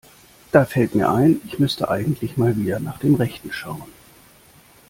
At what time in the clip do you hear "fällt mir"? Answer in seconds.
0.65-1.11